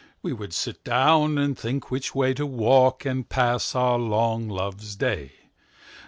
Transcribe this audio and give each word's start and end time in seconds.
We 0.23 0.33
would 0.33 0.51
sit 0.51 0.83
down, 0.83 1.37
and 1.37 1.55
think 1.55 1.91
which 1.91 2.13
wayTo 2.15 2.47
walk, 2.47 3.05
and 3.05 3.29
pass 3.29 3.75
our 3.75 3.99
long 3.99 4.49
Loves 4.49 4.95
Day. 4.95 5.31